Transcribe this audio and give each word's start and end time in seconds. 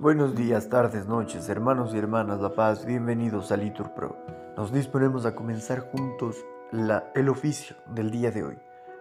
Buenos 0.00 0.36
días, 0.36 0.68
tardes, 0.68 1.08
noches, 1.08 1.48
hermanos 1.48 1.92
y 1.92 1.98
hermanas 1.98 2.40
La 2.40 2.54
Paz, 2.54 2.86
bienvenidos 2.86 3.50
a 3.50 3.56
Litur 3.56 3.94
Pro. 3.94 4.16
Nos 4.56 4.72
disponemos 4.72 5.26
a 5.26 5.34
comenzar 5.34 5.90
juntos 5.90 6.36
el 7.16 7.28
oficio 7.28 7.74
del 7.92 8.12
día 8.12 8.30
de 8.30 8.44
hoy, 8.44 8.58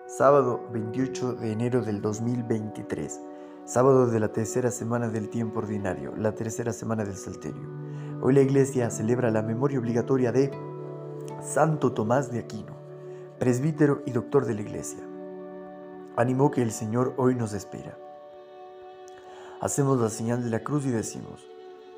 sábado 0.07 0.67
28 0.71 1.33
de 1.35 1.51
enero 1.51 1.83
del 1.83 2.01
2023, 2.01 3.21
sábado 3.63 4.07
de 4.07 4.19
la 4.19 4.29
tercera 4.29 4.71
semana 4.71 5.09
del 5.09 5.29
tiempo 5.29 5.59
ordinario, 5.59 6.15
la 6.17 6.33
tercera 6.33 6.73
semana 6.73 7.05
del 7.05 7.15
Salterio. 7.15 7.69
Hoy 8.23 8.33
la 8.33 8.41
iglesia 8.41 8.89
celebra 8.89 9.29
la 9.29 9.43
memoria 9.43 9.77
obligatoria 9.77 10.31
de 10.31 10.49
Santo 11.43 11.93
Tomás 11.93 12.31
de 12.31 12.39
Aquino, 12.39 12.75
presbítero 13.37 14.01
y 14.07 14.13
doctor 14.13 14.47
de 14.47 14.55
la 14.55 14.61
iglesia. 14.61 15.07
Ánimo 16.15 16.49
que 16.49 16.63
el 16.63 16.71
Señor 16.71 17.13
hoy 17.17 17.35
nos 17.35 17.53
espera. 17.53 17.99
Hacemos 19.59 19.99
la 19.99 20.09
señal 20.09 20.43
de 20.43 20.51
la 20.51 20.63
cruz 20.63 20.85
y 20.85 20.91
decimos, 20.91 21.47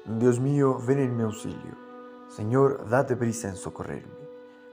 Dios 0.06 0.40
mío, 0.40 0.80
ven 0.88 1.00
en 1.00 1.18
mi 1.18 1.24
auxilio. 1.24 1.76
Señor, 2.30 2.90
date 2.90 3.18
prisa 3.18 3.50
en 3.50 3.58
socorrerme. 3.58 4.14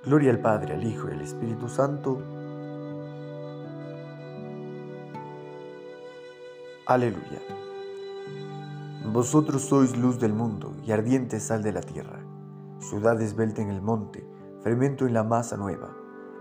Gloria 0.05 0.31
al 0.31 0.41
Padre, 0.41 0.75
al 0.75 0.85
Hijo 0.85 1.09
y 1.09 1.15
al 1.15 1.21
Espíritu 1.21 1.69
Santo. 1.69 2.23
Aleluya. 6.87 7.43
Vosotros 9.13 9.63
sois 9.63 9.97
luz 9.97 10.21
del 10.21 10.33
mundo 10.33 10.77
y 10.87 10.93
ardiente 10.93 11.41
sal 11.41 11.65
de 11.65 11.73
la 11.73 11.81
tierra, 11.81 12.25
ciudad 12.79 13.21
esbelta 13.21 13.63
en 13.63 13.71
el 13.71 13.83
monte, 13.83 14.25
fermento 14.63 15.09
en 15.09 15.15
la 15.15 15.25
masa 15.25 15.57
nueva. 15.57 15.97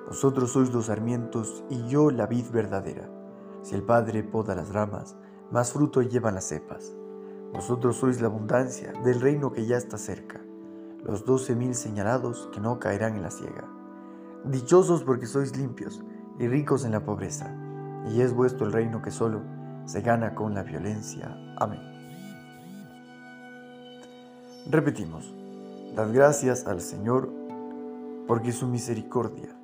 Vosotros 0.07 0.51
sois 0.51 0.71
los 0.71 0.85
sarmientos 0.85 1.63
y 1.71 1.87
yo 1.87 2.11
la 2.11 2.27
vid 2.27 2.45
verdadera. 2.51 3.09
Si 3.63 3.73
el 3.73 3.81
Padre 3.81 4.21
poda 4.21 4.53
las 4.53 4.69
ramas, 4.69 5.17
más 5.51 5.71
fruto 5.71 6.01
llevan 6.01 6.35
las 6.35 6.45
cepas. 6.45 6.95
Vosotros 7.53 7.97
sois 7.97 8.19
la 8.19 8.27
abundancia 8.27 8.91
del 9.03 9.21
reino 9.21 9.51
que 9.51 9.65
ya 9.65 9.77
está 9.77 9.97
cerca, 9.97 10.41
los 11.03 11.25
doce 11.25 11.55
mil 11.55 11.75
señalados 11.75 12.49
que 12.51 12.59
no 12.59 12.79
caerán 12.79 13.15
en 13.15 13.21
la 13.21 13.31
ciega. 13.31 13.63
Dichosos 14.43 15.03
porque 15.03 15.25
sois 15.25 15.55
limpios 15.55 16.03
y 16.39 16.47
ricos 16.47 16.83
en 16.83 16.91
la 16.91 17.05
pobreza, 17.05 17.55
y 18.07 18.21
es 18.21 18.33
vuestro 18.33 18.65
el 18.65 18.73
reino 18.73 19.01
que 19.01 19.11
solo 19.11 19.41
se 19.85 20.01
gana 20.01 20.35
con 20.35 20.53
la 20.53 20.63
violencia. 20.63 21.37
Amén. 21.57 21.79
Repetimos, 24.69 25.33
dad 25.95 26.11
gracias 26.11 26.65
al 26.65 26.81
Señor 26.81 27.29
porque 28.27 28.51
su 28.51 28.67
misericordia, 28.67 29.55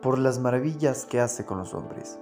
por 0.00 0.18
las 0.18 0.38
maravillas 0.38 1.04
que 1.04 1.20
hace 1.20 1.44
con 1.44 1.58
los 1.58 1.74
hombres 1.74 2.20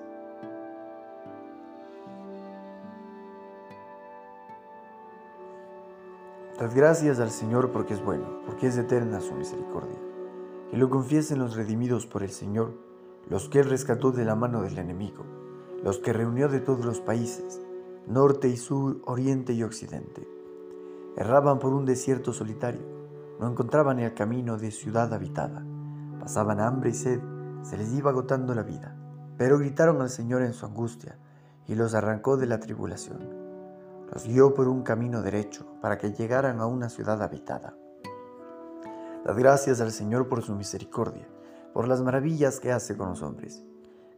Dad 6.63 6.77
gracias 6.77 7.19
al 7.19 7.33
Señor 7.33 7.73
porque 7.73 7.95
es 7.95 8.05
bueno, 8.05 8.41
porque 8.47 8.69
es 8.69 8.79
eterna 8.79 9.21
su 9.21 9.35
misericordia. 9.35 9.99
Que 10.71 10.77
lo 10.77 10.91
confiesen 10.91 11.41
los 11.41 11.57
redimidos 11.57 12.07
por 12.07 12.23
el 12.23 12.31
Señor, 12.31 12.75
los 13.29 13.49
que 13.49 13.59
Él 13.59 13.69
rescató 13.69 14.13
de 14.13 14.25
la 14.25 14.37
mano 14.37 14.63
del 14.63 14.79
enemigo, 14.79 15.25
los 15.83 15.99
que 15.99 16.13
reunió 16.13 16.49
de 16.49 16.61
todos 16.61 16.85
los 16.85 17.01
países, 17.01 17.61
norte 18.07 18.47
y 18.47 18.57
sur, 18.57 19.01
oriente 19.07 19.55
y 19.55 19.65
occidente. 19.65 20.25
Erraban 21.17 21.59
por 21.59 21.73
un 21.73 21.85
desierto 21.85 22.33
solitario, 22.33 22.87
no 23.41 23.51
encontraban 23.51 23.99
el 23.99 24.15
camino 24.15 24.57
de 24.57 24.71
ciudad 24.71 25.13
habitada, 25.13 25.67
pasaban 26.21 26.61
hambre 26.61 26.91
y 26.91 26.95
sed, 26.95 27.21
se 27.63 27.77
les 27.77 27.93
iba 27.93 28.13
agotando 28.13 28.55
la 28.55 28.63
vida, 28.63 28.97
pero 29.37 29.59
gritaron 29.59 30.01
al 30.01 30.11
Señor 30.11 30.43
en 30.43 30.53
su 30.53 30.65
angustia 30.65 31.19
y 31.67 31.75
los 31.75 31.93
arrancó 31.97 32.37
de 32.37 32.47
la 32.47 32.61
tribulación 32.61 33.42
los 34.13 34.27
guió 34.27 34.53
por 34.53 34.69
un 34.69 34.83
camino 34.83 35.23
derecho 35.23 35.67
para 35.81 35.97
que 35.97 36.13
llegaran 36.13 36.61
a 36.61 36.67
una 36.67 36.91
ciudad 36.91 37.23
habitada. 37.23 37.75
Dad 39.25 39.39
gracias 39.39 39.81
al 39.81 39.91
Señor 39.91 40.29
por 40.29 40.43
su 40.43 40.55
misericordia, 40.55 41.27
por 41.73 41.89
las 41.89 42.03
maravillas 42.03 42.61
que 42.61 42.73
hace 42.73 42.95
con 42.95 43.09
los 43.09 43.23
hombres. 43.23 43.65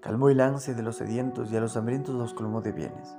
Calmó 0.01 0.31
el 0.31 0.41
ansia 0.41 0.75
de 0.75 0.83
los 0.83 0.97
sedientos 0.97 1.53
y 1.53 1.57
a 1.57 1.61
los 1.61 1.77
hambrientos 1.77 2.17
los 2.17 2.35
colmó 2.35 2.61
de 2.61 2.73
bienes. 2.73 3.17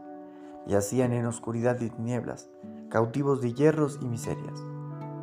Y 0.67 0.75
hacían 0.75 1.13
en 1.13 1.25
oscuridad 1.25 1.79
y 1.79 1.89
tinieblas, 1.89 2.49
cautivos 2.89 3.41
de 3.41 3.53
hierros 3.53 3.97
y 4.01 4.07
miserias, 4.07 4.61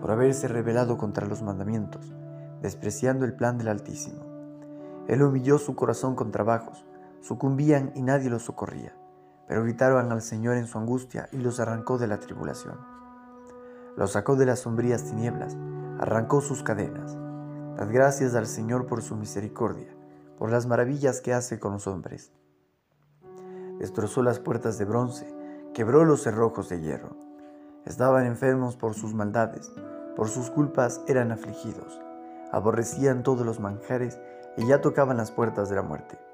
por 0.01 0.11
haberse 0.11 0.49
rebelado 0.49 0.97
contra 0.97 1.27
los 1.27 1.43
mandamientos, 1.43 2.15
despreciando 2.63 3.27
el 3.27 3.35
plan 3.35 3.59
del 3.59 3.69
Altísimo. 3.69 4.25
Él 5.07 5.23
humilló 5.23 5.59
su 5.59 5.75
corazón 5.75 6.15
con 6.15 6.31
trabajos, 6.31 6.87
sucumbían 7.21 7.93
y 7.95 8.03
nadie 8.03 8.31
los 8.31 8.45
socorría 8.45 8.97
pero 9.53 9.65
gritaron 9.65 10.11
al 10.11 10.23
Señor 10.23 10.57
en 10.57 10.67
su 10.67 10.79
angustia 10.79 11.29
y 11.31 11.37
los 11.37 11.61
arrancó 11.61 11.99
de 11.99 12.07
la 12.07 12.19
tribulación. 12.19 12.79
Los 13.99 14.13
sacó 14.13 14.35
de 14.35 14.47
las 14.47 14.61
sombrías 14.61 15.05
tinieblas, 15.05 15.59
arrancó 15.99 16.41
sus 16.41 16.63
cadenas. 16.63 17.19
Dad 17.77 17.89
gracias 17.93 18.35
al 18.35 18.47
Señor 18.47 18.87
por 18.87 19.03
su 19.03 19.15
misericordia, 19.15 19.95
por 20.39 20.51
las 20.51 20.65
maravillas 20.65 21.21
que 21.21 21.35
hace 21.35 21.61
con 21.61 21.75
los 21.75 21.87
hombres. 21.87 22.33
Destrozó 23.79 24.23
las 24.23 24.39
puertas 24.39 24.79
de 24.79 24.87
bronce, 24.87 25.31
quebró 25.75 26.07
los 26.07 26.23
cerrojos 26.23 26.71
de 26.71 26.81
hierro. 26.81 27.15
Estaban 27.85 28.25
enfermos 28.25 28.77
por 28.77 28.95
sus 28.95 29.13
maldades, 29.13 29.71
por 30.17 30.31
sus 30.31 30.49
culpas 30.49 31.03
eran 31.07 31.31
afligidos, 31.31 32.01
aborrecían 32.53 33.23
todos 33.23 33.45
los 33.45 33.61
manjares 33.61 34.19
y 34.57 34.67
ya 34.67 34.81
tocaban 34.81 35.19
las 35.19 35.31
puertas 35.31 35.69
de 35.69 35.77
la 35.77 35.83
muerte 35.83 36.32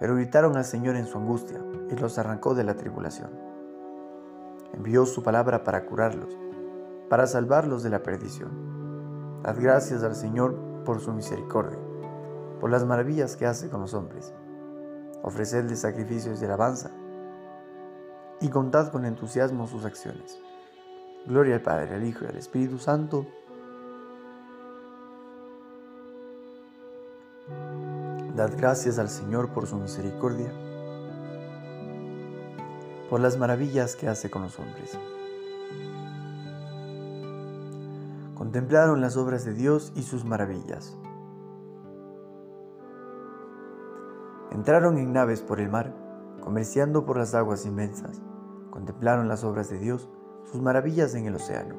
pero 0.00 0.16
gritaron 0.16 0.56
al 0.56 0.64
Señor 0.64 0.96
en 0.96 1.06
su 1.06 1.18
angustia 1.18 1.60
y 1.90 1.94
los 1.94 2.18
arrancó 2.18 2.54
de 2.54 2.64
la 2.64 2.74
tribulación. 2.74 3.30
Envió 4.72 5.04
su 5.04 5.22
palabra 5.22 5.62
para 5.62 5.84
curarlos, 5.84 6.36
para 7.10 7.26
salvarlos 7.26 7.82
de 7.82 7.90
la 7.90 8.02
perdición. 8.02 9.42
Dad 9.42 9.56
gracias 9.60 10.02
al 10.02 10.14
Señor 10.14 10.56
por 10.84 11.00
su 11.00 11.12
misericordia, 11.12 11.78
por 12.60 12.70
las 12.70 12.86
maravillas 12.86 13.36
que 13.36 13.44
hace 13.46 13.68
con 13.68 13.82
los 13.82 13.92
hombres. 13.92 14.32
Ofrecedle 15.22 15.76
sacrificios 15.76 16.40
de 16.40 16.46
alabanza 16.46 16.90
y 18.40 18.48
contad 18.48 18.90
con 18.90 19.04
entusiasmo 19.04 19.66
sus 19.66 19.84
acciones. 19.84 20.40
Gloria 21.26 21.56
al 21.56 21.62
Padre, 21.62 21.96
al 21.96 22.04
Hijo 22.04 22.24
y 22.24 22.28
al 22.28 22.36
Espíritu 22.36 22.78
Santo, 22.78 23.26
Dad 28.40 28.52
gracias 28.56 28.98
al 28.98 29.10
Señor 29.10 29.50
por 29.50 29.66
su 29.66 29.76
misericordia, 29.76 30.50
por 33.10 33.20
las 33.20 33.36
maravillas 33.36 33.96
que 33.96 34.08
hace 34.08 34.30
con 34.30 34.40
los 34.40 34.58
hombres. 34.58 34.98
Contemplaron 38.34 39.02
las 39.02 39.18
obras 39.18 39.44
de 39.44 39.52
Dios 39.52 39.92
y 39.94 40.04
sus 40.04 40.24
maravillas. 40.24 40.96
Entraron 44.52 44.96
en 44.96 45.12
naves 45.12 45.42
por 45.42 45.60
el 45.60 45.68
mar, 45.68 45.92
comerciando 46.40 47.04
por 47.04 47.18
las 47.18 47.34
aguas 47.34 47.66
inmensas. 47.66 48.22
Contemplaron 48.70 49.28
las 49.28 49.44
obras 49.44 49.68
de 49.68 49.78
Dios, 49.78 50.08
sus 50.50 50.62
maravillas 50.62 51.14
en 51.14 51.26
el 51.26 51.34
océano. 51.34 51.74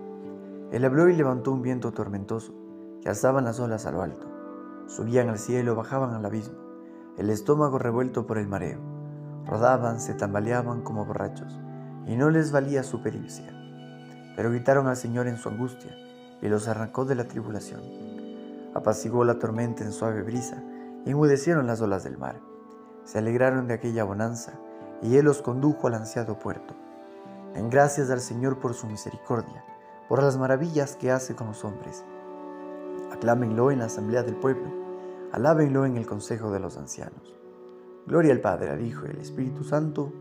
Él 0.71 0.85
habló 0.85 1.09
y 1.09 1.15
levantó 1.15 1.53
un 1.53 1.63
viento 1.63 1.91
tormentoso 1.91 2.53
que 3.01 3.09
alzaban 3.09 3.45
las 3.45 3.59
olas 3.59 3.87
a 3.87 3.91
lo 3.91 4.03
alto. 4.03 4.30
Subían 4.87 5.29
al 5.29 5.39
cielo, 5.39 5.75
bajaban 5.75 6.13
al 6.13 6.25
abismo, 6.25 6.57
el 7.17 7.29
estómago 7.29 7.77
revuelto 7.77 8.27
por 8.27 8.37
el 8.37 8.47
mareo. 8.47 8.79
Rodaban, 9.45 9.99
se 9.99 10.13
tambaleaban 10.13 10.81
como 10.81 11.05
borrachos, 11.05 11.59
y 12.05 12.15
no 12.15 12.29
les 12.29 12.51
valía 12.51 12.83
su 12.83 13.01
pericia. 13.01 13.53
Pero 14.35 14.49
gritaron 14.49 14.87
al 14.87 14.97
Señor 14.97 15.27
en 15.27 15.37
su 15.37 15.49
angustia, 15.49 15.95
y 16.41 16.47
los 16.47 16.67
arrancó 16.67 17.05
de 17.05 17.15
la 17.15 17.27
tribulación. 17.27 17.81
Apaciguó 18.73 19.23
la 19.23 19.39
tormenta 19.39 19.83
en 19.83 19.91
suave 19.91 20.23
brisa, 20.23 20.63
y 21.05 21.11
enmudecieron 21.11 21.67
las 21.67 21.81
olas 21.81 22.03
del 22.03 22.17
mar. 22.17 22.39
Se 23.03 23.19
alegraron 23.19 23.67
de 23.67 23.73
aquella 23.73 24.03
bonanza, 24.03 24.53
y 25.01 25.17
Él 25.17 25.25
los 25.25 25.41
condujo 25.41 25.87
al 25.87 25.95
ansiado 25.95 26.37
puerto. 26.37 26.73
En 27.55 27.69
gracias 27.69 28.09
al 28.09 28.21
Señor 28.21 28.59
por 28.59 28.73
su 28.73 28.87
misericordia, 28.87 29.63
por 30.07 30.21
las 30.21 30.37
maravillas 30.37 30.95
que 30.95 31.11
hace 31.11 31.35
con 31.35 31.47
los 31.47 31.65
hombres. 31.65 32.05
Aclámenlo 33.21 33.69
en 33.69 33.77
la 33.77 33.85
asamblea 33.85 34.23
del 34.23 34.35
pueblo 34.35 34.81
Alábenlo 35.31 35.85
en 35.85 35.95
el 35.95 36.07
consejo 36.07 36.51
de 36.51 36.59
los 36.59 36.75
ancianos. 36.77 37.39
Gloria 38.07 38.33
al 38.33 38.41
Padre, 38.41 38.71
al 38.71 38.83
Hijo 38.83 39.05
y 39.05 39.11
al 39.11 39.19
Espíritu 39.19 39.63
Santo. 39.63 40.11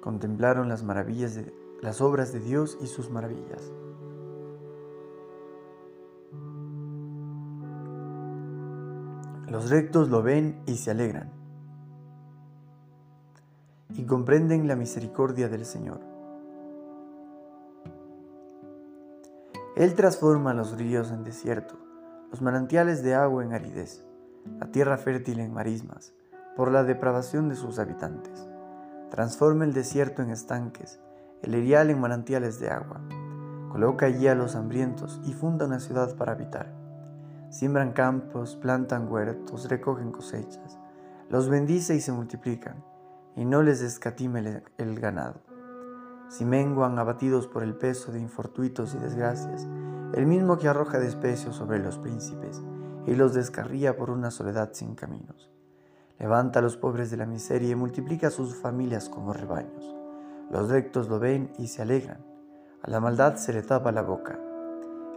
Contemplaron 0.00 0.70
las 0.70 0.82
maravillas 0.82 1.34
de 1.34 1.54
las 1.82 2.00
obras 2.00 2.32
de 2.32 2.40
Dios 2.40 2.78
y 2.80 2.86
sus 2.86 3.10
maravillas. 3.10 3.70
Los 9.48 9.68
rectos 9.68 10.08
lo 10.08 10.22
ven 10.22 10.62
y 10.66 10.76
se 10.76 10.92
alegran 10.92 11.30
y 13.90 14.04
comprenden 14.06 14.66
la 14.66 14.76
misericordia 14.76 15.50
del 15.50 15.66
Señor. 15.66 16.11
Él 19.74 19.94
transforma 19.94 20.52
los 20.52 20.76
ríos 20.76 21.10
en 21.12 21.24
desierto, 21.24 21.78
los 22.30 22.42
manantiales 22.42 23.02
de 23.02 23.14
agua 23.14 23.42
en 23.42 23.54
aridez, 23.54 24.04
la 24.58 24.66
tierra 24.66 24.98
fértil 24.98 25.40
en 25.40 25.54
marismas, 25.54 26.12
por 26.56 26.70
la 26.70 26.84
depravación 26.84 27.48
de 27.48 27.56
sus 27.56 27.78
habitantes. 27.78 28.48
transforma 29.10 29.64
el 29.64 29.72
desierto 29.72 30.22
en 30.22 30.30
estanques, 30.30 31.00
el 31.42 31.54
erial 31.54 31.88
en 31.88 32.00
manantiales 32.00 32.60
de 32.60 32.68
agua. 32.68 33.00
Coloca 33.70 34.06
allí 34.06 34.28
a 34.28 34.34
los 34.34 34.56
hambrientos 34.56 35.22
y 35.24 35.32
funda 35.32 35.64
una 35.64 35.80
ciudad 35.80 36.16
para 36.16 36.32
habitar. 36.32 36.74
Siembran 37.48 37.92
campos, 37.92 38.56
plantan 38.56 39.10
huertos, 39.10 39.70
recogen 39.70 40.12
cosechas, 40.12 40.78
los 41.30 41.48
bendice 41.48 41.94
y 41.94 42.00
se 42.02 42.12
multiplican, 42.12 42.84
y 43.36 43.46
no 43.46 43.62
les 43.62 43.80
escatime 43.80 44.62
el 44.76 45.00
ganado. 45.00 45.51
Si 46.32 46.46
menguan 46.46 46.98
abatidos 46.98 47.46
por 47.46 47.62
el 47.62 47.74
peso 47.74 48.10
de 48.10 48.18
infortuitos 48.18 48.94
y 48.94 48.98
desgracias, 48.98 49.68
el 50.14 50.24
mismo 50.24 50.56
que 50.56 50.66
arroja 50.66 50.98
desprecio 50.98 51.52
sobre 51.52 51.78
los 51.78 51.98
príncipes 51.98 52.62
y 53.06 53.14
los 53.14 53.34
descarría 53.34 53.98
por 53.98 54.08
una 54.08 54.30
soledad 54.30 54.70
sin 54.72 54.94
caminos. 54.94 55.50
Levanta 56.18 56.60
a 56.60 56.62
los 56.62 56.78
pobres 56.78 57.10
de 57.10 57.18
la 57.18 57.26
miseria 57.26 57.72
y 57.72 57.74
multiplica 57.74 58.30
sus 58.30 58.56
familias 58.56 59.10
como 59.10 59.34
rebaños. 59.34 59.94
Los 60.50 60.70
rectos 60.70 61.10
lo 61.10 61.18
ven 61.18 61.52
y 61.58 61.66
se 61.66 61.82
alegran. 61.82 62.24
A 62.80 62.88
la 62.90 63.00
maldad 63.00 63.36
se 63.36 63.52
le 63.52 63.60
tapa 63.60 63.92
la 63.92 64.00
boca. 64.00 64.38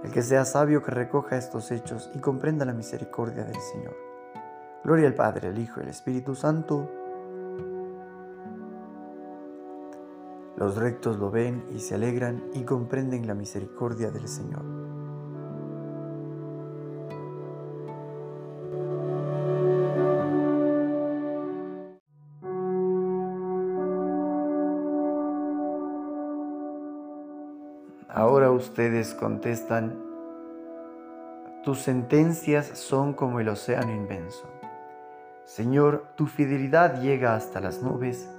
El 0.03 0.11
que 0.11 0.21
sea 0.21 0.43
sabio 0.43 0.83
que 0.83 0.91
recoja 0.91 1.37
estos 1.37 1.71
hechos 1.71 2.09
y 2.13 2.19
comprenda 2.19 2.65
la 2.65 2.73
misericordia 2.73 3.45
del 3.45 3.61
Señor. 3.61 3.95
Gloria 4.83 5.07
al 5.07 5.15
Padre, 5.15 5.47
al 5.47 5.59
Hijo 5.59 5.79
y 5.79 5.83
al 5.83 5.89
Espíritu 5.89 6.35
Santo. 6.35 7.04
Los 10.57 10.77
rectos 10.77 11.17
lo 11.17 11.31
ven 11.31 11.65
y 11.73 11.79
se 11.79 11.95
alegran 11.95 12.43
y 12.53 12.63
comprenden 12.63 13.27
la 13.27 13.33
misericordia 13.33 14.09
del 14.09 14.27
Señor. 14.27 14.63
Ahora 28.07 28.49
ustedes 28.49 29.13
contestan, 29.13 30.01
tus 31.65 31.79
sentencias 31.79 32.65
son 32.67 33.13
como 33.13 33.41
el 33.41 33.49
océano 33.49 33.91
inmenso. 33.93 34.47
Señor, 35.43 36.05
tu 36.15 36.25
fidelidad 36.25 37.01
llega 37.01 37.35
hasta 37.35 37.59
las 37.59 37.83
nubes. 37.83 38.29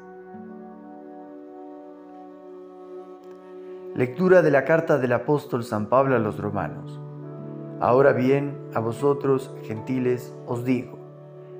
Lectura 3.97 4.43
de 4.43 4.51
la 4.51 4.67
carta 4.67 4.99
del 4.99 5.15
apóstol 5.15 5.65
San 5.65 5.87
Pablo 5.87 6.17
a 6.17 6.19
los 6.19 6.39
romanos. 6.39 7.01
Ahora 7.81 8.13
bien, 8.13 8.69
a 8.75 8.81
vosotros, 8.81 9.57
gentiles, 9.63 10.37
os 10.45 10.67
digo, 10.67 10.99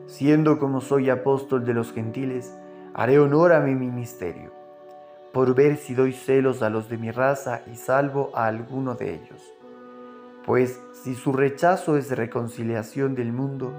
siendo 0.05 0.59
como 0.59 0.83
soy 0.83 1.09
apóstol 1.09 1.65
de 1.65 1.73
los 1.73 1.95
gentiles, 1.95 2.55
haré 2.93 3.19
honor 3.19 3.55
a 3.55 3.61
mi 3.61 3.75
ministerio 3.75 4.53
por 5.33 5.55
ver 5.55 5.79
si 5.79 5.95
doy 5.95 6.13
celos 6.13 6.61
a 6.61 6.69
los 6.69 6.91
de 6.91 6.99
mi 6.99 7.11
raza 7.11 7.63
y 7.73 7.77
salvo 7.77 8.31
a 8.35 8.49
alguno 8.49 8.97
de 8.97 9.15
ellos. 9.15 9.55
Pues 10.45 10.79
si 10.93 11.15
su 11.15 11.33
rechazo 11.33 11.97
es 11.97 12.15
reconciliación 12.15 13.15
del 13.15 13.33
mundo, 13.33 13.73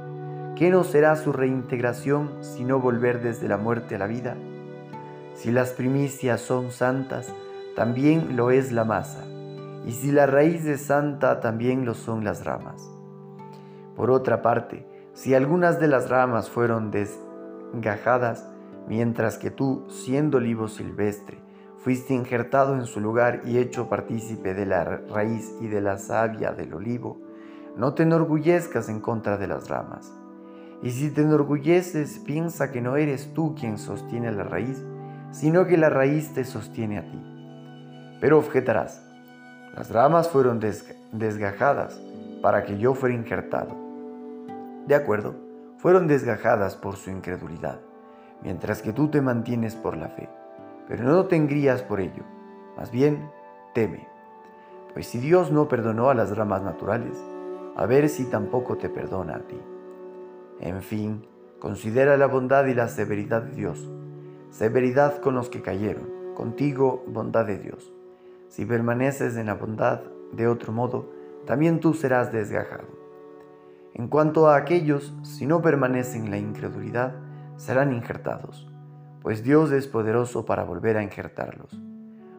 ¿qué 0.56 0.72
no 0.72 0.84
será 0.84 1.16
su 1.16 1.32
reintegración 1.32 2.32
sino 2.42 2.80
volver 2.80 3.22
desde 3.22 3.48
la 3.48 3.58
muerte 3.58 3.94
a 3.94 4.00
la 4.00 4.08
vida? 4.08 4.36
Si 5.36 5.52
las 5.52 5.74
primicias 5.74 6.42
son 6.42 6.72
santas, 6.72 7.32
también 7.78 8.36
lo 8.36 8.50
es 8.50 8.72
la 8.72 8.86
masa, 8.86 9.24
y 9.86 9.92
si 9.92 10.12
la 10.12 10.26
raíz 10.26 10.66
es 10.66 10.82
santa, 10.82 11.40
también 11.42 11.86
lo 11.86 11.94
son 11.94 12.24
las 12.24 12.44
ramas. 12.44 12.90
Por 13.96 14.10
otra 14.10 14.42
parte, 14.42 14.88
si 15.14 15.36
algunas 15.36 15.80
de 15.80 15.88
las 15.88 16.10
ramas 16.10 16.50
fueron 16.50 16.90
desgajadas, 16.90 18.50
mientras 18.88 19.38
que 19.38 19.52
tú, 19.52 19.86
siendo 19.90 20.40
olivo 20.40 20.68
silvestre, 20.70 21.38
fuiste 21.78 22.16
injertado 22.16 22.74
en 22.74 22.88
su 22.88 23.00
lugar 23.00 23.42
y 23.46 23.60
hecho 23.60 23.88
partícipe 23.90 24.56
de 24.56 24.66
la 24.66 24.84
raíz 24.84 25.56
y 25.62 25.68
de 25.68 25.80
la 25.80 26.00
savia 26.00 26.54
del 26.54 26.74
olivo, 26.74 27.22
no 27.76 27.94
te 27.94 28.02
enorgullezcas 28.02 28.90
en 28.90 29.02
contra 29.02 29.38
de 29.38 29.46
las 29.46 29.70
ramas. 29.70 30.12
Y 30.82 30.90
si 30.90 31.12
te 31.12 31.22
enorgulleces, 31.22 32.18
piensa 32.26 32.72
que 32.72 32.82
no 32.82 32.96
eres 32.96 33.36
tú 33.36 33.54
quien 33.54 33.78
sostiene 33.78 34.32
la 34.32 34.46
raíz, 34.46 34.84
sino 35.30 35.68
que 35.68 35.78
la 35.78 35.92
raíz 35.92 36.34
te 36.34 36.44
sostiene 36.44 36.98
a 36.98 37.12
ti. 37.12 37.37
Pero 38.20 38.38
objetarás, 38.38 39.04
las 39.76 39.90
ramas 39.92 40.30
fueron 40.30 40.60
desgajadas 40.60 42.02
para 42.42 42.64
que 42.64 42.78
yo 42.78 42.94
fuera 42.94 43.16
injertado. 43.16 43.76
De 44.88 44.96
acuerdo, 44.96 45.36
fueron 45.78 46.08
desgajadas 46.08 46.76
por 46.76 46.96
su 46.96 47.12
incredulidad, 47.12 47.80
mientras 48.42 48.82
que 48.82 48.94
tú 48.94 49.10
te 49.10 49.22
mantienes 49.22 49.76
por 49.76 49.98
la 49.98 50.08
fe 50.08 50.30
pero 50.88 51.04
no 51.04 51.26
te 51.26 51.36
engrías 51.36 51.82
por 51.84 52.00
ello, 52.00 52.24
más 52.78 52.92
bien 52.92 53.30
teme. 53.74 54.08
Pues 54.94 55.08
si 55.08 55.20
Dios 55.20 55.52
no 55.52 55.68
perdonó 55.68 56.10
a 56.10 56.16
las 56.16 56.36
ramas 56.36 56.64
naturales, 56.64 57.18
a 57.76 57.86
ver 57.86 58.10
si 58.10 58.26
tampoco 58.26 58.78
te 58.78 58.90
perdona 58.90 59.36
a 59.36 59.40
ti. 59.40 59.60
En 60.60 60.82
fin, 60.82 61.28
considera 61.60 62.18
la 62.18 62.26
bondad 62.26 62.66
y 62.66 62.74
la 62.74 62.88
severidad 62.88 63.44
de 63.44 63.56
Dios, 63.56 63.88
severidad 64.50 65.20
con 65.20 65.36
los 65.36 65.50
que 65.50 65.62
cayeron, 65.62 66.34
contigo 66.36 67.04
bondad 67.08 67.46
de 67.46 67.60
Dios. 67.60 67.92
Si 68.48 68.66
permaneces 68.66 69.38
en 69.38 69.48
la 69.48 69.56
bondad, 69.56 70.02
de 70.34 70.48
otro 70.48 70.74
modo, 70.74 71.12
también 71.46 71.80
tú 71.80 71.94
serás 71.94 72.32
desgajado. 72.32 72.88
En 73.94 74.08
cuanto 74.08 74.48
a 74.48 74.58
aquellos, 74.58 75.16
si 75.24 75.46
no 75.46 75.62
permanecen 75.62 76.26
en 76.26 76.32
la 76.32 76.38
incredulidad, 76.38 77.16
serán 77.58 77.94
injertados 77.94 78.68
pues 79.28 79.44
Dios 79.44 79.74
es 79.74 79.88
poderoso 79.88 80.46
para 80.46 80.64
volver 80.64 80.96
a 80.96 81.04
injertarlos. 81.04 81.78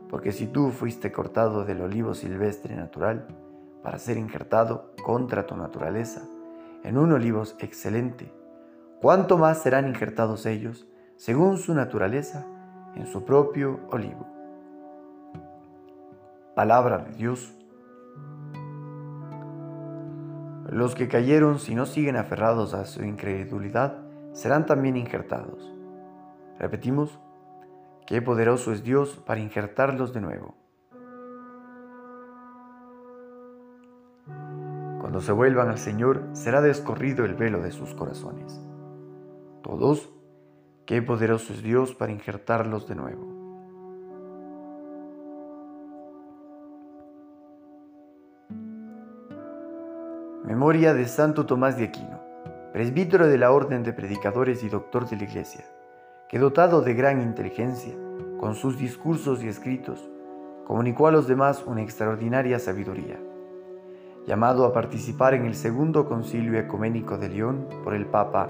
Porque 0.09 0.33
si 0.33 0.47
tú 0.47 0.71
fuiste 0.71 1.13
cortado 1.13 1.67
del 1.67 1.83
olivo 1.83 2.15
silvestre 2.15 2.75
natural 2.75 3.27
para 3.83 3.99
ser 3.99 4.17
injertado 4.17 4.95
contra 5.05 5.47
tu 5.47 5.55
naturaleza 5.55 6.23
en 6.85 6.97
un 6.97 7.13
olivo 7.13 7.43
excelente, 7.59 8.33
¿cuánto 9.03 9.37
más 9.37 9.63
serán 9.63 9.87
injertados 9.87 10.47
ellos, 10.47 10.89
según 11.17 11.59
su 11.59 11.75
naturaleza, 11.75 12.47
en 12.95 13.07
su 13.07 13.23
propio 13.27 13.81
olivo? 13.91 14.38
Palabra 16.59 16.99
de 16.99 17.13
Dios. 17.13 17.55
Los 20.69 20.97
que 20.97 21.07
cayeron, 21.07 21.61
si 21.61 21.77
no 21.77 21.87
siguen 21.87 22.17
aferrados 22.17 22.75
a 22.75 22.85
su 22.85 23.05
incredulidad, 23.05 23.99
serán 24.33 24.67
también 24.67 24.97
injertados. 24.97 25.73
Repetimos, 26.59 27.21
qué 28.09 28.23
poderoso 28.23 28.73
es 28.73 28.83
Dios 28.83 29.23
para 29.25 29.39
injertarlos 29.39 30.13
de 30.13 30.21
nuevo. 30.21 30.57
Cuando 35.01 35.21
se 35.21 35.31
vuelvan 35.31 35.69
al 35.69 35.79
Señor, 35.79 36.25
será 36.33 36.61
descorrido 36.61 37.25
el 37.25 37.37
velo 37.37 37.63
de 37.63 37.71
sus 37.71 37.95
corazones. 37.95 38.61
Todos, 39.63 40.11
qué 40.87 41.03
poderoso 41.03 41.53
es 41.53 41.63
Dios 41.63 41.95
para 41.95 42.11
injertarlos 42.11 42.89
de 42.89 42.97
nuevo. 42.97 43.38
Memoria 50.49 50.95
de 50.95 51.07
Santo 51.07 51.45
Tomás 51.45 51.77
de 51.77 51.85
Aquino, 51.85 52.23
presbítero 52.73 53.29
de 53.29 53.37
la 53.37 53.53
Orden 53.53 53.83
de 53.83 53.93
Predicadores 53.93 54.65
y 54.65 54.71
doctor 54.71 55.07
de 55.07 55.19
la 55.19 55.25
Iglesia 55.25 55.63
que 56.27 56.39
dotado 56.39 56.81
de 56.81 56.95
gran 56.95 57.21
inteligencia, 57.21 57.93
con 58.41 58.55
sus 58.55 58.79
discursos 58.79 59.45
y 59.45 59.49
escritos, 59.49 60.09
comunicó 60.67 61.07
a 61.07 61.13
los 61.13 61.29
demás 61.29 61.63
una 61.67 61.83
extraordinaria 61.83 62.59
sabiduría. 62.59 63.21
Llamado 64.27 64.65
a 64.65 64.73
participar 64.73 65.35
en 65.35 65.45
el 65.45 65.55
segundo 65.55 66.09
concilio 66.09 66.59
ecuménico 66.59 67.19
de 67.19 67.29
León 67.29 67.69
por 67.85 67.93
el 67.93 68.07
Papa 68.07 68.49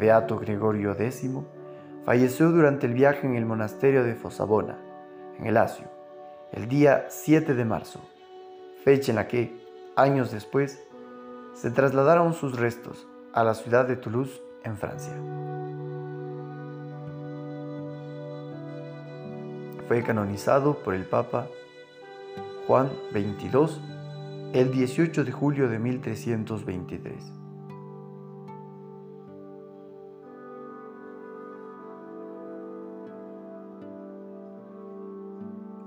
Beato 0.00 0.40
Gregorio 0.40 0.94
X, 0.98 1.30
falleció 2.04 2.50
durante 2.50 2.88
el 2.88 2.94
viaje 2.94 3.24
en 3.24 3.36
el 3.36 3.46
monasterio 3.46 4.02
de 4.02 4.16
Fosabona, 4.16 4.78
en 5.38 5.46
el 5.46 5.56
Asia, 5.58 5.88
el 6.50 6.66
día 6.66 7.06
7 7.08 7.54
de 7.54 7.64
marzo, 7.64 8.00
fecha 8.82 9.12
en 9.12 9.16
la 9.16 9.28
que, 9.28 9.64
años 9.94 10.32
después, 10.32 10.85
se 11.56 11.70
trasladaron 11.70 12.34
sus 12.34 12.56
restos 12.56 13.08
a 13.32 13.42
la 13.42 13.54
ciudad 13.54 13.88
de 13.88 13.96
Toulouse, 13.96 14.40
en 14.62 14.76
Francia. 14.76 15.14
fue 19.86 20.02
canonizado 20.02 20.82
por 20.82 20.94
el 20.94 21.04
Papa 21.04 21.46
Juan 22.66 22.90
XXII 23.12 24.50
el 24.52 24.72
18 24.72 25.24
de 25.24 25.32
julio 25.32 25.68
de 25.68 25.78
1323. 25.78 27.32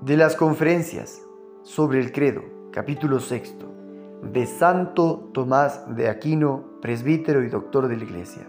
De 0.02 0.18
las 0.18 0.36
conferencias 0.36 1.22
sobre 1.64 2.00
el 2.00 2.12
credo, 2.12 2.42
capítulo 2.72 3.20
sexto, 3.20 3.79
de 4.22 4.46
Santo 4.46 5.30
Tomás 5.34 5.96
de 5.96 6.10
Aquino, 6.10 6.64
presbítero 6.82 7.44
y 7.44 7.50
doctor 7.50 7.88
de 7.88 7.98
la 7.98 8.04
Iglesia. 8.04 8.48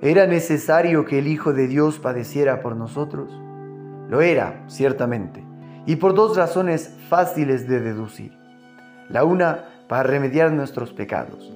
¿Era 0.00 0.26
necesario 0.26 1.04
que 1.04 1.18
el 1.18 1.28
Hijo 1.28 1.52
de 1.52 1.68
Dios 1.68 1.98
padeciera 1.98 2.60
por 2.60 2.74
nosotros? 2.76 3.32
Lo 4.08 4.20
era, 4.20 4.64
ciertamente, 4.66 5.44
y 5.86 5.96
por 5.96 6.14
dos 6.14 6.36
razones 6.36 6.96
fáciles 7.08 7.68
de 7.68 7.80
deducir. 7.80 8.36
La 9.08 9.24
una, 9.24 9.64
para 9.88 10.02
remediar 10.02 10.50
nuestros 10.52 10.92
pecados. 10.92 11.52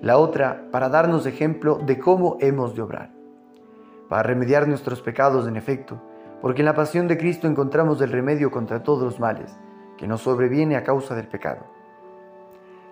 La 0.00 0.18
otra, 0.18 0.68
para 0.70 0.88
darnos 0.88 1.26
ejemplo 1.26 1.80
de 1.84 1.98
cómo 1.98 2.36
hemos 2.40 2.74
de 2.76 2.82
obrar. 2.82 3.10
Para 4.08 4.22
remediar 4.22 4.68
nuestros 4.68 5.02
pecados, 5.02 5.48
en 5.48 5.56
efecto, 5.56 6.00
porque 6.40 6.62
en 6.62 6.66
la 6.66 6.74
pasión 6.74 7.08
de 7.08 7.18
Cristo 7.18 7.48
encontramos 7.48 8.00
el 8.00 8.12
remedio 8.12 8.50
contra 8.50 8.82
todos 8.82 9.02
los 9.02 9.18
males 9.18 9.56
que 9.96 10.06
nos 10.06 10.20
sobreviene 10.20 10.76
a 10.76 10.84
causa 10.84 11.16
del 11.16 11.26
pecado. 11.26 11.77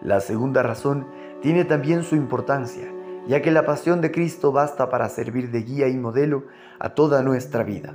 La 0.02 0.20
segunda 0.20 0.62
razón 0.62 1.06
tiene 1.40 1.64
también 1.64 2.02
su 2.02 2.16
importancia, 2.16 2.92
ya 3.26 3.42
que 3.42 3.50
la 3.50 3.64
pasión 3.64 4.00
de 4.00 4.10
Cristo 4.10 4.52
basta 4.52 4.88
para 4.88 5.08
servir 5.08 5.50
de 5.50 5.62
guía 5.62 5.88
y 5.88 5.96
modelo 5.96 6.44
a 6.78 6.90
toda 6.90 7.22
nuestra 7.22 7.64
vida. 7.64 7.94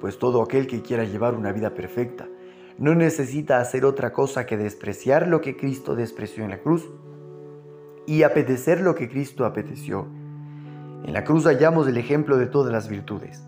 Pues 0.00 0.18
todo 0.18 0.42
aquel 0.42 0.66
que 0.66 0.82
quiera 0.82 1.04
llevar 1.04 1.34
una 1.34 1.52
vida 1.52 1.74
perfecta 1.74 2.28
no 2.78 2.94
necesita 2.94 3.58
hacer 3.58 3.84
otra 3.84 4.12
cosa 4.12 4.46
que 4.46 4.56
despreciar 4.56 5.26
lo 5.26 5.40
que 5.40 5.56
Cristo 5.56 5.96
despreció 5.96 6.44
en 6.44 6.50
la 6.50 6.60
cruz 6.60 6.88
y 8.06 8.22
apetecer 8.22 8.80
lo 8.80 8.94
que 8.94 9.08
Cristo 9.08 9.44
apeteció. 9.44 10.06
En 11.04 11.12
la 11.12 11.24
cruz 11.24 11.44
hallamos 11.44 11.88
el 11.88 11.96
ejemplo 11.96 12.36
de 12.38 12.46
todas 12.46 12.72
las 12.72 12.88
virtudes. 12.88 13.44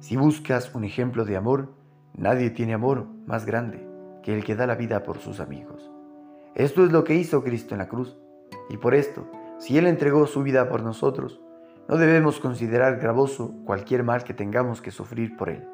Si 0.00 0.16
buscas 0.16 0.74
un 0.74 0.84
ejemplo 0.84 1.24
de 1.24 1.36
amor, 1.36 1.68
nadie 2.14 2.50
tiene 2.50 2.74
amor 2.74 3.06
más 3.26 3.44
grande 3.44 3.86
que 4.22 4.34
el 4.34 4.42
que 4.42 4.56
da 4.56 4.66
la 4.66 4.74
vida 4.74 5.02
por 5.02 5.18
sus 5.18 5.38
amigos. 5.38 5.91
Esto 6.54 6.84
es 6.84 6.92
lo 6.92 7.04
que 7.04 7.14
hizo 7.14 7.42
Cristo 7.42 7.74
en 7.74 7.78
la 7.78 7.88
cruz, 7.88 8.18
y 8.68 8.76
por 8.76 8.94
esto, 8.94 9.26
si 9.58 9.78
Él 9.78 9.86
entregó 9.86 10.26
su 10.26 10.42
vida 10.42 10.68
por 10.68 10.82
nosotros, 10.82 11.40
no 11.88 11.96
debemos 11.96 12.40
considerar 12.40 12.98
gravoso 12.98 13.54
cualquier 13.64 14.04
mal 14.04 14.22
que 14.24 14.34
tengamos 14.34 14.82
que 14.82 14.90
sufrir 14.90 15.36
por 15.36 15.48
Él. 15.48 15.66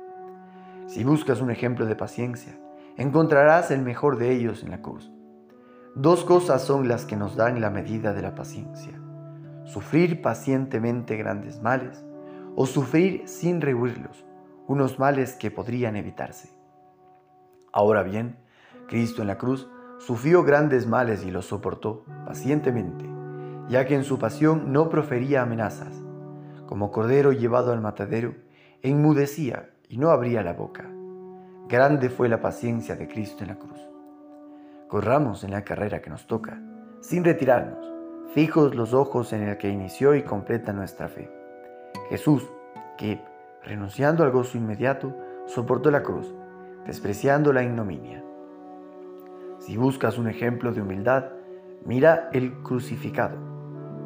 Si 0.86 1.04
buscas 1.04 1.40
un 1.40 1.50
ejemplo 1.50 1.84
de 1.84 1.96
paciencia, 1.96 2.58
encontrarás 2.96 3.70
el 3.70 3.82
mejor 3.82 4.18
de 4.18 4.32
ellos 4.32 4.62
en 4.62 4.70
la 4.70 4.80
cruz. 4.80 5.10
Dos 5.94 6.24
cosas 6.24 6.62
son 6.62 6.86
las 6.86 7.04
que 7.04 7.16
nos 7.16 7.34
dan 7.34 7.60
la 7.60 7.70
medida 7.70 8.12
de 8.12 8.22
la 8.22 8.34
paciencia. 8.34 8.92
Sufrir 9.64 10.22
pacientemente 10.22 11.16
grandes 11.16 11.60
males 11.60 12.04
o 12.54 12.66
sufrir 12.66 13.26
sin 13.26 13.60
rehuirlos, 13.60 14.24
unos 14.66 14.98
males 14.98 15.34
que 15.34 15.50
podrían 15.50 15.96
evitarse. 15.96 16.50
Ahora 17.72 18.02
bien, 18.02 18.36
Cristo 18.86 19.22
en 19.22 19.28
la 19.28 19.38
cruz 19.38 19.68
sufrió 19.98 20.42
grandes 20.44 20.86
males 20.86 21.24
y 21.24 21.30
los 21.30 21.46
soportó 21.46 22.04
pacientemente, 22.26 23.04
ya 23.68 23.84
que 23.84 23.94
en 23.94 24.04
su 24.04 24.18
pasión 24.18 24.72
no 24.72 24.88
profería 24.88 25.42
amenazas. 25.42 26.02
Como 26.66 26.90
cordero 26.90 27.32
llevado 27.32 27.72
al 27.72 27.80
matadero, 27.80 28.34
enmudecía 28.82 29.70
y 29.88 29.98
no 29.98 30.10
abría 30.10 30.42
la 30.42 30.52
boca. 30.52 30.88
Grande 31.68 32.08
fue 32.10 32.28
la 32.28 32.40
paciencia 32.40 32.96
de 32.96 33.08
Cristo 33.08 33.42
en 33.42 33.48
la 33.48 33.58
cruz. 33.58 33.80
Corramos 34.88 35.44
en 35.44 35.50
la 35.50 35.64
carrera 35.64 36.00
que 36.00 36.10
nos 36.10 36.26
toca, 36.26 36.60
sin 37.00 37.24
retirarnos, 37.24 37.92
fijos 38.32 38.74
los 38.74 38.94
ojos 38.94 39.32
en 39.32 39.42
el 39.42 39.56
que 39.58 39.68
inició 39.68 40.14
y 40.14 40.22
completa 40.22 40.72
nuestra 40.72 41.08
fe. 41.08 41.30
Jesús, 42.08 42.48
que, 42.96 43.22
renunciando 43.64 44.24
al 44.24 44.30
gozo 44.30 44.56
inmediato, 44.56 45.14
soportó 45.46 45.90
la 45.90 46.02
cruz, 46.02 46.34
despreciando 46.86 47.52
la 47.52 47.62
ignominia. 47.62 48.24
Si 49.68 49.76
buscas 49.76 50.16
un 50.16 50.28
ejemplo 50.28 50.72
de 50.72 50.80
humildad, 50.80 51.26
mira 51.84 52.30
el 52.32 52.54
crucificado. 52.62 53.36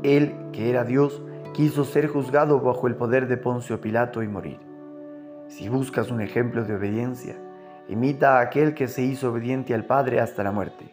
Él, 0.03 0.35
que 0.53 0.69
era 0.71 0.83
Dios, 0.83 1.23
quiso 1.55 1.85
ser 1.85 2.09
juzgado 2.09 2.59
bajo 2.59 2.89
el 2.89 2.97
poder 2.97 3.29
de 3.29 3.37
Poncio 3.37 3.81
Pilato 3.81 4.25
y 4.25 4.27
morir. 4.27 4.59
Si 5.47 5.69
buscas 5.69 6.11
un 6.11 6.21
ejemplo 6.21 6.65
de 6.65 6.75
obediencia, 6.75 7.37
imita 7.89 8.39
a 8.39 8.41
aquel 8.41 8.75
que 8.75 8.89
se 8.89 9.03
hizo 9.03 9.31
obediente 9.31 9.73
al 9.73 9.85
Padre 9.85 10.19
hasta 10.19 10.43
la 10.43 10.51
muerte. 10.51 10.93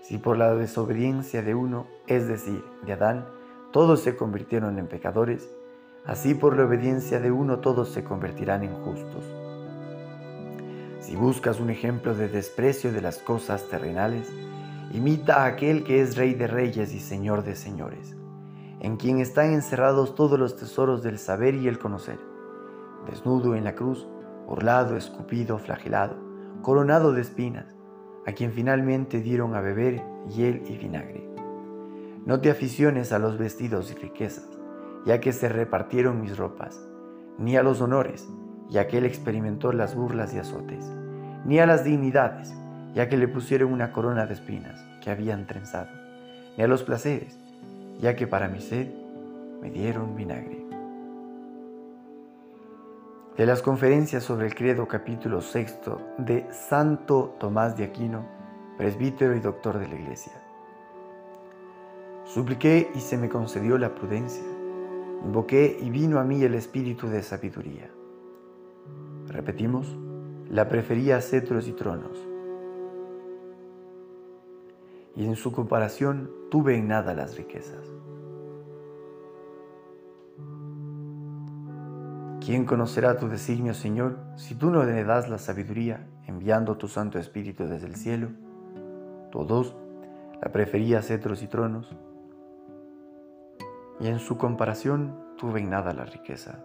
Si 0.00 0.16
por 0.16 0.38
la 0.38 0.54
desobediencia 0.54 1.42
de 1.42 1.54
uno, 1.54 1.86
es 2.06 2.26
decir, 2.26 2.64
de 2.86 2.94
Adán, 2.94 3.26
todos 3.70 4.00
se 4.00 4.16
convirtieron 4.16 4.78
en 4.78 4.86
pecadores, 4.86 5.54
así 6.06 6.34
por 6.34 6.56
la 6.56 6.64
obediencia 6.64 7.20
de 7.20 7.32
uno 7.32 7.58
todos 7.58 7.90
se 7.90 8.02
convertirán 8.02 8.64
en 8.64 8.72
justos. 8.76 9.39
Si 11.10 11.16
buscas 11.16 11.58
un 11.58 11.70
ejemplo 11.70 12.14
de 12.14 12.28
desprecio 12.28 12.92
de 12.92 13.00
las 13.00 13.18
cosas 13.18 13.68
terrenales, 13.68 14.32
imita 14.92 15.42
a 15.42 15.46
aquel 15.46 15.82
que 15.82 16.00
es 16.00 16.16
Rey 16.16 16.34
de 16.34 16.46
Reyes 16.46 16.94
y 16.94 17.00
Señor 17.00 17.42
de 17.42 17.56
Señores, 17.56 18.14
en 18.78 18.96
quien 18.96 19.18
están 19.18 19.52
encerrados 19.52 20.14
todos 20.14 20.38
los 20.38 20.56
tesoros 20.56 21.02
del 21.02 21.18
saber 21.18 21.56
y 21.56 21.66
el 21.66 21.80
conocer. 21.80 22.20
Desnudo 23.10 23.56
en 23.56 23.64
la 23.64 23.74
cruz, 23.74 24.06
burlado, 24.46 24.96
escupido, 24.96 25.58
flagelado, 25.58 26.14
coronado 26.62 27.12
de 27.12 27.22
espinas, 27.22 27.74
a 28.24 28.30
quien 28.30 28.52
finalmente 28.52 29.20
dieron 29.20 29.56
a 29.56 29.60
beber 29.60 30.04
hiel 30.28 30.62
y 30.68 30.78
vinagre. 30.78 31.28
No 32.24 32.40
te 32.40 32.52
aficiones 32.52 33.10
a 33.10 33.18
los 33.18 33.36
vestidos 33.36 33.90
y 33.90 33.94
riquezas, 33.96 34.48
ya 35.06 35.18
que 35.18 35.32
se 35.32 35.48
repartieron 35.48 36.20
mis 36.20 36.36
ropas, 36.36 36.80
ni 37.36 37.56
a 37.56 37.64
los 37.64 37.80
honores, 37.80 38.28
ya 38.68 38.86
que 38.86 38.98
él 38.98 39.06
experimentó 39.06 39.72
las 39.72 39.96
burlas 39.96 40.32
y 40.34 40.38
azotes 40.38 40.99
ni 41.44 41.58
a 41.58 41.66
las 41.66 41.84
dignidades, 41.84 42.54
ya 42.94 43.08
que 43.08 43.16
le 43.16 43.28
pusieron 43.28 43.72
una 43.72 43.92
corona 43.92 44.26
de 44.26 44.34
espinas 44.34 44.84
que 45.00 45.10
habían 45.10 45.46
trenzado, 45.46 45.90
ni 46.56 46.64
a 46.64 46.68
los 46.68 46.82
placeres, 46.82 47.38
ya 47.98 48.16
que 48.16 48.26
para 48.26 48.48
mi 48.48 48.60
sed 48.60 48.88
me 49.60 49.70
dieron 49.70 50.16
vinagre. 50.16 50.64
De 53.36 53.46
las 53.46 53.62
conferencias 53.62 54.22
sobre 54.24 54.46
el 54.46 54.54
credo 54.54 54.86
capítulo 54.86 55.40
sexto 55.40 56.00
de 56.18 56.46
Santo 56.52 57.36
Tomás 57.38 57.76
de 57.76 57.84
Aquino, 57.84 58.26
presbítero 58.76 59.34
y 59.34 59.40
doctor 59.40 59.78
de 59.78 59.88
la 59.88 59.94
Iglesia. 59.94 60.32
Supliqué 62.24 62.90
y 62.94 63.00
se 63.00 63.16
me 63.16 63.28
concedió 63.28 63.78
la 63.78 63.94
prudencia. 63.94 64.44
Invoqué 65.24 65.78
y 65.80 65.90
vino 65.90 66.20
a 66.20 66.24
mí 66.24 66.42
el 66.42 66.54
espíritu 66.54 67.08
de 67.08 67.22
sabiduría. 67.22 67.90
Repetimos, 69.26 69.96
la 70.50 70.68
prefería 70.68 71.16
a 71.16 71.20
cetros 71.20 71.68
y 71.68 71.72
tronos. 71.72 72.18
Y 75.14 75.24
en 75.24 75.36
su 75.36 75.52
comparación 75.52 76.30
tuve 76.50 76.76
en 76.76 76.88
nada 76.88 77.14
las 77.14 77.36
riquezas. 77.36 77.84
¿Quién 82.44 82.64
conocerá 82.64 83.16
tu 83.16 83.28
designio, 83.28 83.74
Señor, 83.74 84.18
si 84.36 84.56
tú 84.56 84.70
no 84.70 84.82
le 84.82 85.04
das 85.04 85.28
la 85.28 85.38
sabiduría, 85.38 86.08
enviando 86.26 86.76
tu 86.78 86.88
Santo 86.88 87.18
Espíritu 87.18 87.66
desde 87.68 87.86
el 87.86 87.94
cielo? 87.94 88.30
Todos 89.30 89.76
la 90.42 90.50
prefería 90.50 90.98
a 90.98 91.02
cetros 91.02 91.42
y 91.42 91.46
tronos. 91.46 91.94
Y 94.00 94.08
en 94.08 94.18
su 94.18 94.36
comparación 94.36 95.14
tuve 95.36 95.60
en 95.60 95.70
nada 95.70 95.92
la 95.92 96.06
riqueza. 96.06 96.64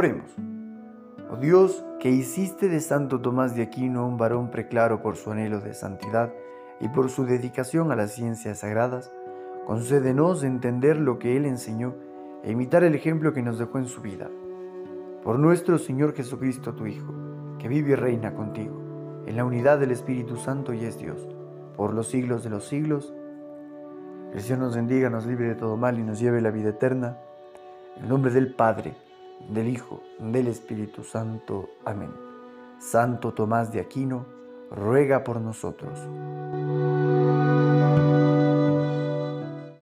Oremos. 0.00 0.34
Oh 1.30 1.36
Dios, 1.36 1.84
que 1.98 2.08
hiciste 2.08 2.70
de 2.70 2.80
Santo 2.80 3.20
Tomás 3.20 3.54
de 3.54 3.60
Aquino 3.60 4.06
un 4.06 4.16
varón 4.16 4.50
preclaro 4.50 5.02
por 5.02 5.16
su 5.16 5.30
anhelo 5.30 5.60
de 5.60 5.74
santidad 5.74 6.32
y 6.80 6.88
por 6.88 7.10
su 7.10 7.26
dedicación 7.26 7.92
a 7.92 7.96
las 7.96 8.12
ciencias 8.12 8.60
sagradas, 8.60 9.12
concédenos 9.66 10.42
entender 10.42 10.96
lo 10.96 11.18
que 11.18 11.36
él 11.36 11.44
enseñó 11.44 11.96
e 12.42 12.52
imitar 12.52 12.82
el 12.82 12.94
ejemplo 12.94 13.34
que 13.34 13.42
nos 13.42 13.58
dejó 13.58 13.76
en 13.76 13.88
su 13.88 14.00
vida. 14.00 14.30
Por 15.22 15.38
nuestro 15.38 15.76
Señor 15.76 16.14
Jesucristo, 16.14 16.72
tu 16.72 16.86
Hijo, 16.86 17.12
que 17.58 17.68
vive 17.68 17.90
y 17.90 17.94
reina 17.94 18.32
contigo, 18.32 18.80
en 19.26 19.36
la 19.36 19.44
unidad 19.44 19.78
del 19.78 19.90
Espíritu 19.90 20.38
Santo 20.38 20.72
y 20.72 20.82
es 20.82 20.98
Dios, 20.98 21.28
por 21.76 21.92
los 21.92 22.08
siglos 22.08 22.42
de 22.42 22.48
los 22.48 22.66
siglos. 22.66 23.12
El 24.32 24.40
Señor 24.40 24.60
nos 24.60 24.76
bendiga, 24.76 25.10
nos 25.10 25.26
libre 25.26 25.48
de 25.48 25.56
todo 25.56 25.76
mal 25.76 25.98
y 25.98 26.02
nos 26.02 26.18
lleve 26.18 26.40
la 26.40 26.50
vida 26.50 26.70
eterna. 26.70 27.18
En 27.98 28.08
nombre 28.08 28.32
del 28.32 28.54
Padre, 28.54 28.94
del 29.48 29.68
Hijo, 29.68 30.02
del 30.18 30.48
Espíritu 30.48 31.04
Santo. 31.04 31.68
Amén. 31.84 32.10
Santo 32.78 33.32
Tomás 33.32 33.72
de 33.72 33.80
Aquino, 33.80 34.26
ruega 34.70 35.24
por 35.24 35.40
nosotros. 35.40 35.98